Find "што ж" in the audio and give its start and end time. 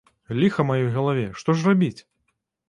1.43-1.69